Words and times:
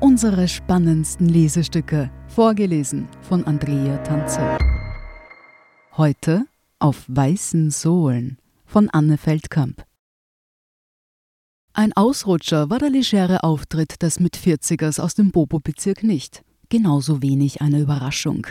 Unsere 0.00 0.48
spannendsten 0.48 1.30
Lesestücke, 1.30 2.10
vorgelesen 2.28 3.08
von 3.22 3.42
Andrea 3.46 3.96
Tanzer. 4.02 4.58
Heute 5.96 6.44
auf 6.78 7.06
weißen 7.08 7.70
Sohlen 7.70 8.36
von 8.66 8.90
Anne 8.90 9.16
Feldkamp. 9.16 9.82
Ein 11.72 11.94
Ausrutscher 11.94 12.68
war 12.68 12.78
der 12.80 12.90
legere 12.90 13.42
Auftritt 13.42 14.02
des 14.02 14.20
Mit-40ers 14.20 15.00
aus 15.00 15.14
dem 15.14 15.30
Bobo-Bezirk 15.30 16.02
nicht. 16.02 16.42
Genauso 16.68 17.22
wenig 17.22 17.62
eine 17.62 17.80
Überraschung. 17.80 18.46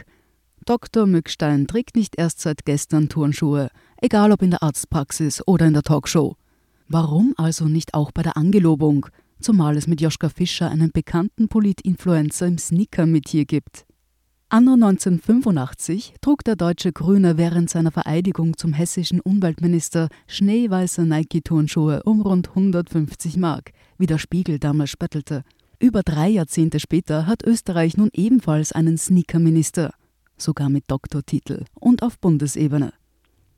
Dr. 0.65 1.05
Mückstein 1.05 1.67
trägt 1.67 1.95
nicht 1.95 2.15
erst 2.17 2.41
seit 2.41 2.65
gestern 2.65 3.09
Turnschuhe, 3.09 3.70
egal 4.01 4.31
ob 4.31 4.41
in 4.41 4.49
der 4.49 4.63
Arztpraxis 4.63 5.48
oder 5.48 5.67
in 5.67 5.73
der 5.73 5.84
Talkshow. 5.84 6.35
Warum 6.87 7.35
also 7.37 7.65
nicht 7.65 7.93
auch 7.93 8.12
bei 8.12 8.23
der 8.23 8.37
Angelobung, 8.37 9.07
zumal 9.39 9.77
es 9.77 9.88
mit 9.88 10.02
Joschka 10.02 10.30
Fischer 10.30 10.70
einen 10.70 10.91
bekannten 10.91 11.48
Polit-Influencer 11.48 12.48
im 12.48 12.57
Sneaker-Metier 12.57 13.45
gibt? 13.45 13.85
Anno 14.49 14.73
1985 14.73 16.16
trug 16.21 16.43
der 16.43 16.55
deutsche 16.55 16.93
Grüne 16.93 17.38
während 17.38 17.70
seiner 17.70 17.91
Vereidigung 17.91 18.55
zum 18.57 18.73
hessischen 18.73 19.20
Umweltminister 19.20 20.07
schneeweiße 20.27 21.05
Nike-Turnschuhe 21.05 22.03
um 22.03 22.21
rund 22.21 22.49
150 22.49 23.38
Mark, 23.38 23.71
wie 23.98 24.05
der 24.05 24.20
Spiegel 24.20 24.59
damals 24.59 24.91
spöttelte. 24.91 25.43
Über 25.79 26.04
drei 26.04 26.29
Jahrzehnte 26.29 26.79
später 26.79 27.26
hat 27.26 27.43
Österreich 27.43 27.98
nun 27.98 28.09
ebenfalls 28.13 28.71
einen 28.71 28.98
Sneaker-Minister, 28.98 29.93
sogar 30.37 30.70
mit 30.70 30.85
Doktortitel 30.87 31.65
und 31.74 32.04
auf 32.04 32.20
Bundesebene. 32.20 32.93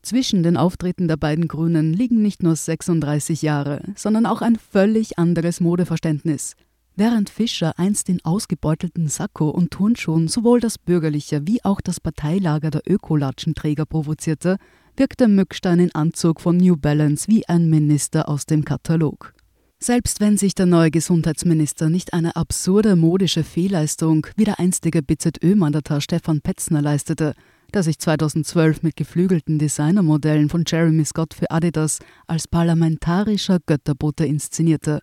Zwischen 0.08 0.42
den 0.42 0.56
Auftritten 0.56 1.10
der 1.10 1.18
beiden 1.18 1.50
Grünen 1.50 1.92
liegen 1.92 2.22
nicht 2.22 2.42
nur 2.42 2.56
36 2.56 3.42
Jahre, 3.42 3.82
sondern 3.98 4.26
auch 4.26 4.42
ein 4.42 4.56
völlig 4.56 5.20
anderes 5.20 5.60
Modeverständnis. 5.60 6.54
Während 6.96 7.30
Fischer 7.30 7.78
einst 7.78 8.08
in 8.08 8.24
ausgebeutelten 8.24 9.10
Sakko 9.10 9.50
und 9.50 9.72
Turnschuhen 9.72 10.30
sowohl 10.30 10.62
das 10.62 10.78
bürgerliche 10.78 11.46
wie 11.46 11.62
auch 11.66 11.82
das 11.82 12.00
Parteilager 12.00 12.70
der 12.70 12.84
Ökolatschenträger 12.88 13.86
provozierte, 13.86 14.60
wirkte 14.96 15.28
Mückstein 15.28 15.82
in 15.82 15.94
Anzug 15.94 16.40
von 16.40 16.56
New 16.56 16.78
Balance 16.78 17.28
wie 17.28 17.46
ein 17.50 17.70
Minister 17.70 18.30
aus 18.30 18.46
dem 18.46 18.64
Katalog. 18.64 19.34
Selbst 19.78 20.22
wenn 20.22 20.38
sich 20.38 20.56
der 20.56 20.68
neue 20.68 20.90
Gesundheitsminister 20.90 21.90
nicht 21.90 22.14
eine 22.14 22.38
absurde 22.38 22.96
modische 22.96 23.44
Fehlleistung 23.44 24.26
wie 24.38 24.46
der 24.46 24.58
einstige 24.58 25.04
BZÖ-Mandatar 25.04 26.00
Stefan 26.00 26.40
Petzner 26.40 26.82
leistete, 26.82 27.34
der 27.73 27.84
sich 27.84 28.00
2012 28.00 28.84
mit 28.84 28.96
geflügelten 28.96 29.60
Designermodellen 29.60 30.50
von 30.50 30.64
Jeremy 30.66 31.06
Scott 31.06 31.34
für 31.34 31.52
Adidas 31.52 32.00
als 32.28 32.48
parlamentarischer 32.48 33.60
Götterbote 33.66 34.26
inszenierte, 34.26 35.02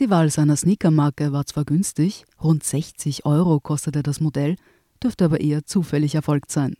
die 0.00 0.10
Wahl 0.10 0.28
seiner 0.28 0.56
Sneakermarke 0.56 1.30
war 1.30 1.46
zwar 1.46 1.64
günstig, 1.64 2.24
rund 2.42 2.64
60 2.64 3.24
Euro 3.26 3.60
kostete 3.60 4.02
das 4.02 4.20
Modell, 4.20 4.56
dürfte 5.00 5.26
aber 5.26 5.40
eher 5.40 5.64
zufällig 5.64 6.16
erfolgt 6.16 6.50
sein. 6.50 6.74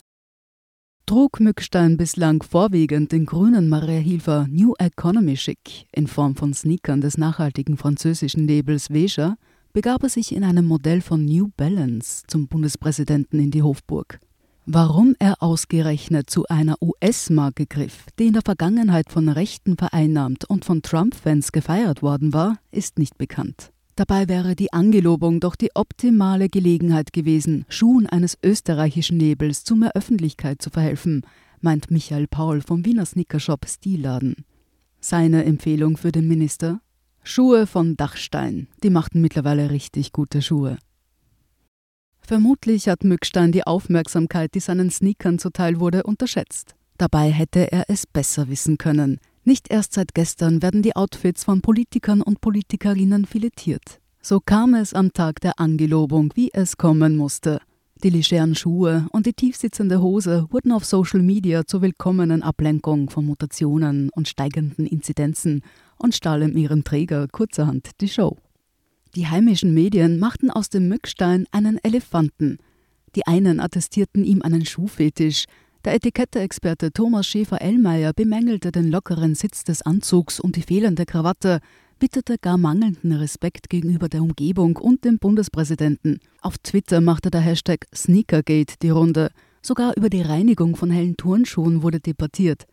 Trug 1.06 1.38
Mückstein 1.38 1.96
bislang 1.96 2.42
vorwiegend 2.42 3.12
den 3.12 3.24
grünen 3.24 3.68
Maria 3.68 4.00
Hilfer 4.00 4.48
New 4.48 4.74
Economy 4.78 5.34
Chic 5.34 5.86
in 5.92 6.08
Form 6.08 6.34
von 6.34 6.54
Sneakern 6.54 7.02
des 7.02 7.16
nachhaltigen 7.16 7.76
französischen 7.76 8.48
Labels 8.48 8.90
Veja, 8.90 9.36
begab 9.72 10.02
er 10.02 10.08
sich 10.08 10.34
in 10.34 10.42
einem 10.42 10.64
Modell 10.64 11.00
von 11.00 11.24
New 11.24 11.50
Balance 11.56 12.24
zum 12.26 12.48
Bundespräsidenten 12.48 13.38
in 13.38 13.52
die 13.52 13.62
Hofburg. 13.62 14.18
Warum 14.66 15.14
er 15.18 15.42
ausgerechnet 15.42 16.30
zu 16.30 16.46
einer 16.48 16.76
US-Marke 16.80 17.66
griff, 17.66 18.06
die 18.18 18.28
in 18.28 18.32
der 18.32 18.40
Vergangenheit 18.42 19.12
von 19.12 19.28
Rechten 19.28 19.76
vereinnahmt 19.76 20.46
und 20.46 20.64
von 20.64 20.80
Trump-Fans 20.80 21.52
gefeiert 21.52 22.00
worden 22.00 22.32
war, 22.32 22.56
ist 22.70 22.98
nicht 22.98 23.18
bekannt. 23.18 23.72
Dabei 23.94 24.26
wäre 24.26 24.56
die 24.56 24.72
Angelobung 24.72 25.38
doch 25.38 25.54
die 25.54 25.70
optimale 25.74 26.48
Gelegenheit 26.48 27.12
gewesen, 27.12 27.66
Schuhen 27.68 28.06
eines 28.06 28.38
österreichischen 28.42 29.18
Nebels 29.18 29.64
zu 29.64 29.76
mehr 29.76 29.92
Öffentlichkeit 29.94 30.62
zu 30.62 30.70
verhelfen, 30.70 31.26
meint 31.60 31.90
Michael 31.90 32.26
Paul 32.26 32.62
vom 32.62 32.86
Wiener 32.86 33.04
Snickershop 33.04 33.66
Stilladen. 33.68 34.46
Seine 34.98 35.44
Empfehlung 35.44 35.98
für 35.98 36.10
den 36.10 36.26
Minister? 36.26 36.80
Schuhe 37.22 37.66
von 37.66 37.96
Dachstein, 37.96 38.68
die 38.82 38.90
machten 38.90 39.20
mittlerweile 39.20 39.70
richtig 39.70 40.12
gute 40.12 40.40
Schuhe. 40.40 40.78
Vermutlich 42.26 42.88
hat 42.88 43.04
Mückstein 43.04 43.52
die 43.52 43.66
Aufmerksamkeit, 43.66 44.54
die 44.54 44.60
seinen 44.60 44.90
Sneakern 44.90 45.38
zuteil 45.38 45.78
wurde, 45.78 46.04
unterschätzt. 46.04 46.74
Dabei 46.96 47.30
hätte 47.30 47.70
er 47.70 47.84
es 47.88 48.06
besser 48.06 48.48
wissen 48.48 48.78
können. 48.78 49.18
Nicht 49.44 49.70
erst 49.70 49.92
seit 49.92 50.14
gestern 50.14 50.62
werden 50.62 50.80
die 50.80 50.96
Outfits 50.96 51.44
von 51.44 51.60
Politikern 51.60 52.22
und 52.22 52.40
Politikerinnen 52.40 53.26
filetiert. 53.26 54.00
So 54.22 54.40
kam 54.40 54.72
es 54.72 54.94
am 54.94 55.12
Tag 55.12 55.40
der 55.42 55.60
Angelobung, 55.60 56.32
wie 56.34 56.50
es 56.54 56.78
kommen 56.78 57.16
musste. 57.16 57.60
Die 58.02 58.08
legeren 58.08 58.54
Schuhe 58.54 59.06
und 59.12 59.26
die 59.26 59.34
tiefsitzende 59.34 60.00
Hose 60.00 60.46
wurden 60.50 60.72
auf 60.72 60.86
Social 60.86 61.20
Media 61.20 61.66
zur 61.66 61.82
willkommenen 61.82 62.42
Ablenkung 62.42 63.10
von 63.10 63.26
Mutationen 63.26 64.08
und 64.14 64.28
steigenden 64.28 64.86
Inzidenzen 64.86 65.60
und 65.98 66.14
stahlen 66.14 66.56
ihrem 66.56 66.84
Träger 66.84 67.28
kurzerhand 67.28 67.90
die 68.00 68.08
Show. 68.08 68.38
Die 69.16 69.28
heimischen 69.28 69.72
Medien 69.72 70.18
machten 70.18 70.50
aus 70.50 70.70
dem 70.70 70.88
Mückstein 70.88 71.46
einen 71.52 71.78
Elefanten. 71.84 72.58
Die 73.14 73.26
einen 73.28 73.60
attestierten 73.60 74.24
ihm 74.24 74.42
einen 74.42 74.66
Schuhfetisch. 74.66 75.44
Der 75.84 75.94
Etiketteexperte 75.94 76.92
Thomas 76.92 77.24
Schäfer-Ellmeier 77.28 78.12
bemängelte 78.12 78.72
den 78.72 78.90
lockeren 78.90 79.36
Sitz 79.36 79.62
des 79.62 79.82
Anzugs 79.82 80.40
und 80.40 80.56
die 80.56 80.62
fehlende 80.62 81.06
Krawatte, 81.06 81.60
witterte 82.00 82.38
gar 82.38 82.58
mangelnden 82.58 83.12
Respekt 83.12 83.70
gegenüber 83.70 84.08
der 84.08 84.20
Umgebung 84.20 84.76
und 84.78 85.04
dem 85.04 85.20
Bundespräsidenten. 85.20 86.18
Auf 86.40 86.58
Twitter 86.58 87.00
machte 87.00 87.30
der 87.30 87.40
Hashtag 87.40 87.86
Sneakergate 87.94 88.74
die 88.82 88.90
Runde. 88.90 89.30
Sogar 89.62 89.96
über 89.96 90.10
die 90.10 90.22
Reinigung 90.22 90.74
von 90.74 90.90
hellen 90.90 91.16
Turnschuhen 91.16 91.82
wurde 91.82 92.00
debattiert. 92.00 92.64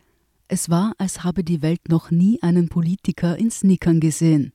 Es 0.48 0.70
war, 0.70 0.92
als 0.98 1.22
habe 1.22 1.44
die 1.44 1.62
Welt 1.62 1.88
noch 1.88 2.10
nie 2.10 2.42
einen 2.42 2.68
Politiker 2.68 3.38
in 3.38 3.52
Sneakern 3.52 4.00
gesehen. 4.00 4.52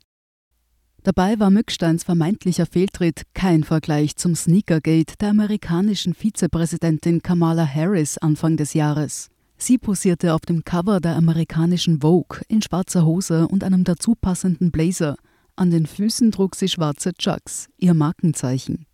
Dabei 1.07 1.40
war 1.40 1.51
Mücksteins 1.51 2.03
vermeintlicher 2.03 2.66
Fehltritt 2.66 3.23
kein 3.34 3.63
Vergleich 3.63 4.18
zum 4.18 4.35
Sneakergate 4.35 5.13
der 5.22 5.29
amerikanischen 5.29 6.13
Vizepräsidentin 6.13 7.22
Kamala 7.22 7.66
Harris 7.66 8.18
Anfang 8.18 8.57
des 8.57 8.73
Jahres. 8.73 9.29
Sie 9.57 9.78
posierte 9.78 10.34
auf 10.34 10.41
dem 10.41 10.66
Cover 10.66 11.00
der 11.00 11.16
amerikanischen 11.16 12.01
Vogue 12.01 12.41
in 12.50 12.62
schwarzer 12.62 13.06
Hose 13.06 13.47
und 13.47 13.63
einem 13.63 13.85
dazu 13.85 14.16
passenden 14.19 14.69
Blazer. 14.69 15.16
An 15.56 15.72
den 15.72 15.85
Füßen 15.85 16.34
trug 16.34 16.57
sie 16.57 16.68
schwarze 16.68 17.13
Chucks, 17.13 17.69
ihr 17.78 17.94
Markenzeichen. 17.94 18.85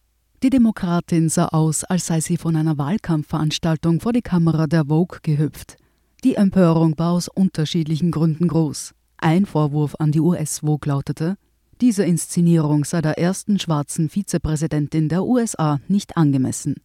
Die 0.44 0.52
Demokratin 0.52 1.30
sah 1.30 1.48
aus, 1.48 1.84
als 1.84 2.06
sei 2.06 2.22
sie 2.22 2.38
von 2.38 2.56
einer 2.56 2.78
Wahlkampfveranstaltung 2.78 4.02
vor 4.02 4.14
die 4.14 4.22
Kamera 4.22 4.68
der 4.68 4.86
Vogue 4.86 5.18
gehüpft. 5.24 5.78
Die 6.24 6.36
Empörung 6.36 6.94
war 7.00 7.14
aus 7.14 7.28
unterschiedlichen 7.28 8.12
Gründen 8.12 8.50
groß. 8.50 8.94
Ein 9.18 9.48
Vorwurf 9.48 9.96
an 9.98 10.12
die 10.12 10.20
US-Vogue 10.20 10.88
lautete, 10.88 11.38
diese 11.84 12.06
Inszenierung 12.06 12.86
sei 12.86 13.02
der 13.02 13.20
ersten 13.20 13.60
schwarzen 13.60 14.08
Vizepräsidentin 14.08 15.10
der 15.10 15.26
USA 15.26 15.82
nicht 15.90 16.16
angemessen. 16.16 16.76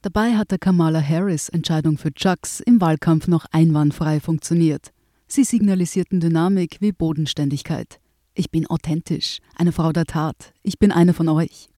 Dabei 0.00 0.36
hatte 0.36 0.60
Kamala 0.60 1.02
Harris 1.02 1.48
Entscheidung 1.48 1.98
für 1.98 2.14
Chucks 2.14 2.60
im 2.60 2.80
Wahlkampf 2.80 3.26
noch 3.26 3.46
einwandfrei 3.50 4.20
funktioniert. 4.20 4.92
Sie 5.26 5.42
signalisierten 5.42 6.20
Dynamik 6.20 6.76
wie 6.78 6.92
Bodenständigkeit. 6.92 7.98
Ich 8.32 8.52
bin 8.52 8.68
authentisch, 8.68 9.40
eine 9.56 9.72
Frau 9.72 9.90
der 9.90 10.04
Tat, 10.04 10.54
ich 10.62 10.78
bin 10.78 10.92
eine 10.92 11.14
von 11.14 11.28
euch. 11.28 11.68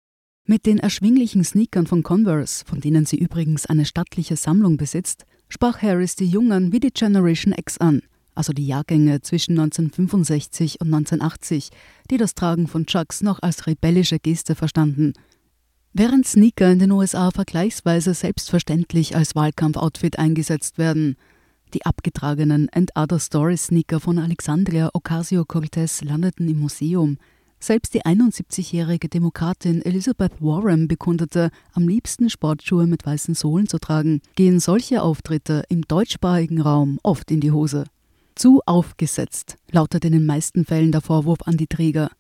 Mit 0.45 0.67
den 0.67 0.79
erschwinglichen 0.79 1.45
Sneakern 1.45 1.87
von 1.87 2.03
Converse, 2.03 2.63
von 2.67 2.83
denen 2.83 3.07
sie 3.07 3.17
übrigens 3.17 3.65
eine 3.65 3.87
stattliche 3.87 4.37
Sammlung 4.37 4.77
besitzt, 4.77 5.25
sprach 5.49 5.81
Harris 5.81 6.15
die 6.15 6.29
Jungen 6.29 6.73
wie 6.73 6.81
die 6.81 6.93
Generation 6.93 7.55
X 7.57 7.79
an 7.79 8.03
also 8.37 8.53
die 8.53 8.67
Jahrgänge 8.67 9.21
zwischen 9.23 9.59
1965 9.59 10.81
und 10.81 10.93
1980, 10.93 11.71
die 12.11 12.17
das 12.17 12.35
Tragen 12.35 12.69
von 12.69 12.87
Chucks 12.87 13.23
noch 13.23 13.43
als 13.43 13.67
rebellische 13.67 14.19
Geste 14.19 14.55
verstanden. 14.55 15.13
Während 15.93 16.27
Sneaker 16.27 16.71
in 16.71 16.79
den 16.79 16.93
USA 16.93 17.31
vergleichsweise 17.31 18.13
selbstverständlich 18.13 19.17
als 19.17 19.35
Wahlkampfoutfit 19.35 20.19
eingesetzt 20.19 20.77
werden, 20.77 21.17
die 21.73 21.85
abgetragenen 21.87 22.69
And 22.73 22.91
Other 22.95 23.19
Stories 23.19 23.67
Sneaker 23.67 23.99
von 23.99 24.19
Alexandria 24.19 24.91
Ocasio-Cortez 24.93 26.03
landeten 26.03 26.49
im 26.49 26.61
Museum. 26.61 27.19
Selbst 27.59 27.95
die 27.95 28.03
71-jährige 28.03 29.09
Demokratin 29.09 29.81
Elizabeth 29.83 30.33
Warren 30.41 30.87
bekundete, 30.87 31.51
am 31.73 31.89
liebsten 31.89 32.29
Sportschuhe 32.29 32.87
mit 32.87 33.07
weißen 33.07 33.35
Sohlen 33.35 33.67
zu 33.67 33.79
tragen, 33.79 34.21
gehen 34.35 34.61
solche 34.61 35.03
Auftritte 35.03 35.65
im 35.71 35.83
deutschsprachigen 35.83 36.61
Raum 36.61 36.99
oft 37.03 37.31
in 37.31 37.41
die 37.41 37.53
Hose. 37.53 37.85
Zu 38.37 38.61
aufgesetzt, 38.67 39.57
lautet 39.71 40.05
in 40.05 40.13
den 40.13 40.27
meisten 40.27 40.67
Fällen 40.67 40.93
der 40.93 41.01
Vorwurf 41.01 41.39
an 41.47 41.57
die 41.57 41.69
Träger. 41.69 42.11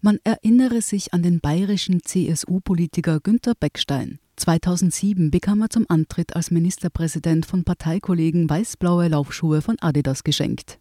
Man 0.00 0.18
erinnere 0.24 0.82
sich 0.82 1.14
an 1.14 1.22
den 1.22 1.38
bayerischen 1.38 2.02
CSU-Politiker 2.02 3.20
Günter 3.20 3.54
Beckstein. 3.54 4.18
2007 4.34 5.30
bekam 5.30 5.60
er 5.60 5.70
zum 5.70 5.86
Antritt 5.88 6.34
als 6.34 6.50
Ministerpräsident 6.50 7.46
von 7.46 7.62
Parteikollegen 7.62 8.50
weißblaue 8.50 9.06
Laufschuhe 9.06 9.62
von 9.62 9.76
Adidas 9.80 10.24
geschenkt. 10.24 10.80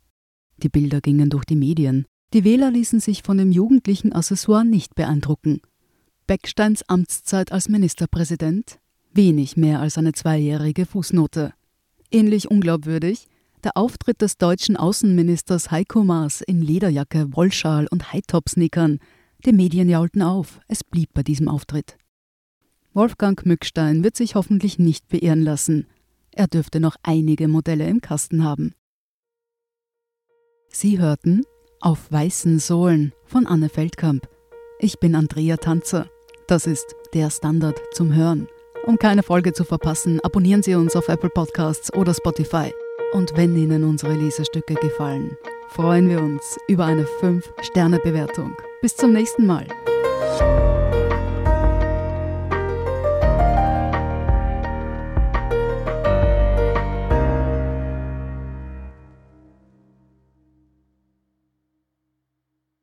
Die 0.57 0.69
Bilder 0.69 1.01
gingen 1.01 1.29
durch 1.29 1.45
die 1.45 1.55
Medien. 1.55 2.07
Die 2.33 2.43
Wähler 2.43 2.71
ließen 2.71 2.99
sich 2.99 3.21
von 3.21 3.37
dem 3.37 3.51
jugendlichen 3.51 4.11
Accessoire 4.11 4.65
nicht 4.65 4.95
beeindrucken. 4.95 5.61
Becksteins 6.25 6.81
Amtszeit 6.89 7.51
als 7.51 7.69
Ministerpräsident? 7.69 8.79
Wenig 9.13 9.55
mehr 9.55 9.81
als 9.81 9.99
eine 9.99 10.13
zweijährige 10.13 10.87
Fußnote. 10.87 11.53
Ähnlich 12.09 12.49
unglaubwürdig 12.49 13.27
der 13.63 13.75
Auftritt 13.75 14.21
des 14.21 14.37
deutschen 14.37 14.77
Außenministers 14.77 15.71
Heiko 15.71 16.03
Maas 16.03 16.41
in 16.41 16.61
Lederjacke, 16.61 17.35
Wollschal 17.35 17.87
und 17.89 18.13
Hightop-Sneakern. 18.13 18.99
Die 19.45 19.53
Medien 19.53 19.89
jaulten 19.89 20.21
auf, 20.21 20.59
es 20.67 20.83
blieb 20.83 21.09
bei 21.13 21.23
diesem 21.23 21.47
Auftritt. 21.47 21.97
Wolfgang 22.93 23.45
Mückstein 23.45 24.03
wird 24.03 24.15
sich 24.15 24.35
hoffentlich 24.35 24.79
nicht 24.79 25.07
beirren 25.09 25.41
lassen. 25.41 25.87
Er 26.31 26.47
dürfte 26.47 26.79
noch 26.79 26.95
einige 27.03 27.47
Modelle 27.47 27.87
im 27.87 28.01
Kasten 28.01 28.43
haben. 28.43 28.73
Sie 30.69 30.99
hörten 30.99 31.43
Auf 31.81 32.11
weißen 32.11 32.59
Sohlen 32.59 33.13
von 33.25 33.45
Anne 33.45 33.69
Feldkamp. 33.69 34.27
Ich 34.79 34.99
bin 34.99 35.15
Andrea 35.15 35.57
Tanzer. 35.57 36.09
Das 36.47 36.67
ist 36.67 36.95
der 37.13 37.29
Standard 37.29 37.79
zum 37.93 38.13
Hören. 38.13 38.47
Um 38.85 38.97
keine 38.97 39.23
Folge 39.23 39.53
zu 39.53 39.63
verpassen, 39.63 40.19
abonnieren 40.21 40.63
Sie 40.63 40.75
uns 40.75 40.95
auf 40.95 41.09
Apple 41.09 41.29
Podcasts 41.29 41.93
oder 41.93 42.13
Spotify. 42.13 42.71
Und 43.11 43.35
wenn 43.35 43.55
Ihnen 43.55 43.83
unsere 43.83 44.13
Lesestücke 44.13 44.75
gefallen, 44.75 45.37
freuen 45.69 46.09
wir 46.09 46.21
uns 46.21 46.57
über 46.67 46.85
eine 46.85 47.05
5-Sterne-Bewertung. 47.21 48.55
Bis 48.81 48.95
zum 48.95 49.13
nächsten 49.13 49.47
Mal. 49.47 49.65